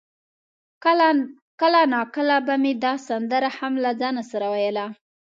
[1.61, 4.85] کله ناکله به مې دا سندره هم له ځانه سره ویله.